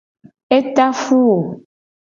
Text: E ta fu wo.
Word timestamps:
E 0.57 0.59
ta 0.75 0.87
fu 1.01 1.19
wo. 1.27 1.39